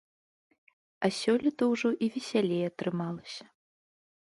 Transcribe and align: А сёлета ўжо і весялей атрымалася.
А 1.07 1.09
сёлета 1.19 1.63
ўжо 1.73 1.89
і 2.07 2.09
весялей 2.15 2.63
атрымалася. 2.71 3.45